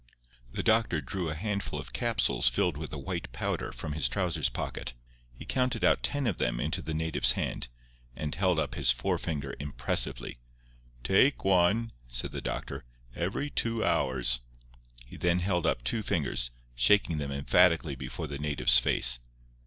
[0.51, 4.49] The doctor drew a handful of capsules filled with a white powder from his trousers
[4.49, 4.95] pocket.
[5.31, 7.67] He counted out ten of them into the native's hand,
[8.15, 10.39] and held up his forefinger impressively.
[11.03, 12.83] "Take one," said the doctor,
[13.15, 14.39] "every two hours."
[15.05, 19.19] He then held up two fingers, shaking them emphatically before the native's face.